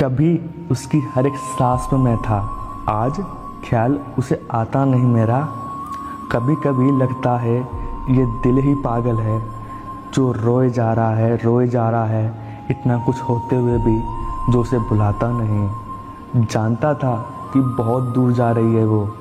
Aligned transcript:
कभी 0.00 0.50
उसकी 0.70 1.00
हर 1.14 1.26
एक 1.26 1.34
सांस 1.34 1.88
में 1.92 2.00
मैं 2.00 2.18
था। 2.18 2.68
आज 2.88 3.20
ख्याल 3.68 3.98
उसे 4.18 4.48
आता 4.52 4.84
नहीं 4.84 5.04
मेरा। 5.04 5.48
कभी 6.32 6.54
कभी 6.54 6.90
लगता 6.98 7.38
है, 7.38 7.56
ये 8.10 8.26
दिल 8.26 8.56
ही 8.56 8.74
पागल 8.74 9.16
है। 9.16 9.42
जो 10.14 10.32
रोए 10.32 10.70
जा 10.70 10.92
रहा 10.92 11.10
है, 11.10 11.36
रोए 11.36 11.68
जा 11.68 11.90
रहा 11.90 12.04
है। 12.04 12.34
इतना 12.70 12.98
कुछ 12.98 13.22
होते 13.22 13.56
हुए 13.56 13.78
भी 13.78 14.02
जो 14.52 14.60
उसे 14.60 14.78
बुलाता 14.78 15.30
नहीं। 15.32 15.70
जानता 16.46 16.94
था 16.94 17.30
कि 17.52 17.60
बहुत 17.60 18.02
दूर 18.02 18.32
जा 18.32 18.50
रही 18.50 18.74
है 18.74 18.86
वो। 18.86 19.12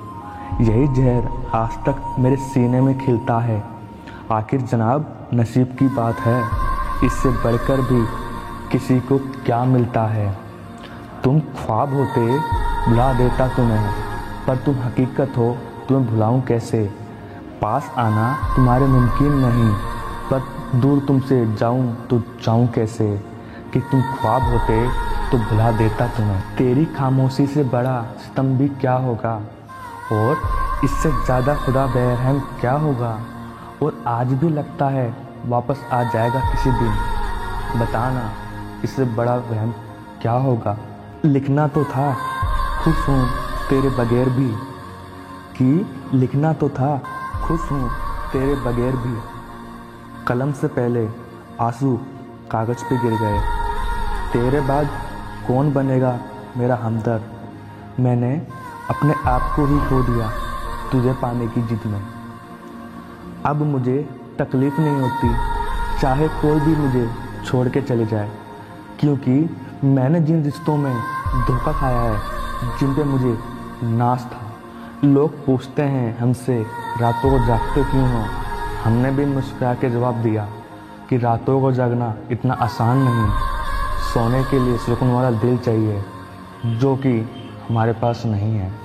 यही 0.61 0.87
जहर 0.87 1.29
आज 1.53 1.71
तक 1.71 2.15
मेरे 2.19 2.35
सीने 2.35 2.81
में 2.81 2.99
खिलता 2.99 3.39
है। 3.39 3.63
आखिर 4.31 4.61
जनाब, 4.61 5.05
नसीब 5.33 5.75
की 5.79 5.87
बात 5.87 6.15
है। 6.15 6.43
इससे 7.03 7.29
बढ़कर 7.29 7.81
भी 7.81 8.05
किसी 8.71 8.99
को 8.99 9.17
क्या 9.17 9.65
मिलता 9.65 10.03
है? 10.03 10.44
तुम 11.25 11.39
ख्वाब 11.39 11.93
होते 11.93 12.21
भुला 12.87 13.13
देता 13.13 13.47
तुम्हें, 13.47 13.85
पर 14.47 14.57
तुम 14.57 14.75
हकीकत 14.75 15.37
हो 15.37 15.57
तुम्हें 15.87 16.07
भुलाऊं 16.07 16.41
कैसे? 16.41 16.83
पास 17.61 17.89
आना 17.97 18.27
तुम्हारे 18.55 18.87
मुमकिन 18.87 19.33
नहीं, 19.35 19.69
पर 20.29 20.79
दूर 20.79 20.99
तुमसे 20.99 21.45
जाऊँ 21.55 21.95
तो 22.09 22.19
जाऊँ 22.43 22.67
कैसे? 22.67 23.07
कि 23.73 23.79
तुम 23.81 24.01
ख्वाब 24.13 24.43
होते 24.43 24.79
तो 25.31 25.37
भुला 25.39 25.71
देता 25.71 26.07
तुम्हें। 26.07 26.55
तेरी 26.57 26.85
खामोशी 26.95 27.47
से 27.47 27.63
बड़ा 27.63 28.01
सितम 28.17 28.57
भी 28.57 28.67
क्या 28.69 28.93
होगा? 28.93 29.35
और 30.13 30.41
इससे 30.83 31.11
ज़्यादा 31.25 31.55
खुदा 31.55 31.85
बेरहम 31.87 32.39
क्या 32.61 32.73
होगा? 32.79 33.19
और 33.83 34.03
आज 34.07 34.33
भी 34.33 34.49
लगता 34.49 34.89
है 34.89 35.13
वापस 35.45 35.85
आ 35.91 36.03
जाएगा 36.03 36.39
किसी 36.51 36.71
दिन। 36.71 37.79
बताना 37.79 38.31
इससे 38.83 39.05
बड़ा 39.15 39.35
वहम 39.35 39.73
क्या 40.21 40.31
होगा? 40.31 40.77
लिखना 41.25 41.67
तो 41.67 41.83
था, 41.83 42.13
खुश 42.83 43.09
हूँ 43.09 43.29
तेरे 43.69 43.89
बगैर 43.89 44.29
भी। 44.29 44.55
कि 45.57 45.95
लिखना 46.13 46.53
तो 46.53 46.69
था, 46.69 47.03
खुश 47.43 47.71
हूँ 47.71 47.89
तेरे 48.33 48.55
बगैर 48.55 48.95
भी। 48.95 49.17
कलम 50.27 50.51
से 50.51 50.67
पहले 50.67 51.09
आँसू 51.61 51.99
कागज़ 52.51 52.83
पे 52.83 52.97
गिर 52.97 53.19
गए। 53.19 53.39
तेरे 54.33 54.61
बाद 54.61 54.87
कौन 55.47 55.73
बनेगा 55.73 56.19
मेरा 56.57 56.75
हमदर्द? 56.75 57.23
मैंने 57.99 58.47
अपने 58.89 59.13
आप 59.13 59.53
को 59.55 59.65
ही 59.65 59.79
खो 59.79 60.03
दिया 60.03 60.31
तुझे 60.91 61.13
पाने 61.13 61.47
की 61.47 61.61
जिद 61.61 61.79
में। 61.85 62.01
अब 63.45 63.55
मुझे 63.55 64.09
तकलीफ़ 64.39 64.81
नहीं 64.81 65.01
होती, 65.01 65.35
चाहे 66.01 66.27
कोई 66.27 66.59
भी 66.59 66.75
मुझे 66.75 67.11
छोड़ 67.45 67.69
के 67.69 67.81
चले 67.81 68.05
जाए, 68.05 68.31
क्योंकि 68.99 69.55
मैंने 69.83 70.19
जिन 70.19 70.43
रिश्तों 70.43 70.77
में 70.77 71.14
धोखा 71.41 71.71
खाया 71.71 72.01
है, 72.01 72.19
जिन 72.79 72.95
पे 72.95 73.03
मुझे 73.03 73.37
नाच 73.83 74.21
था। 74.21 74.51
लोग 75.03 75.45
पूछते 75.45 75.81
हैं, 75.81 76.17
हमसे 76.17 76.65
रातों 77.01 77.39
को 77.39 77.45
जागते 77.45 77.83
क्यों 77.83 78.09
हो? 78.09 78.25
हमने 78.83 79.11
भी 79.11 79.25
मुस्कुरा 79.25 79.73
के 79.73 79.89
जवाब 79.89 80.15
दिया 80.15 80.47
कि 81.09 81.17
रातों 81.17 81.61
को 81.61 81.71
जागना 81.71 82.15
इतना 82.31 82.53
आसान 82.53 82.97
नहीं। 82.97 83.31
सोने 84.13 84.43
के 84.43 84.59
लिए 84.59 84.77
सुकून 84.77 85.11
वाला 85.11 85.31
दिल 85.31 85.57
चाहिए, 85.57 86.03
जो 86.65 86.95
कि 86.95 87.29
हमारे 87.69 87.93
पास 87.93 88.23
नहीं 88.25 88.55
है। 88.55 88.84